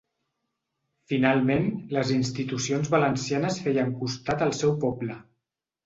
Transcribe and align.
Finalment 1.11 1.67
les 1.97 2.15
institucions 2.17 2.91
valencianes 2.97 3.63
feien 3.69 3.97
costat 4.05 4.47
al 4.49 4.59
seu 4.65 4.79
poble. 4.87 5.25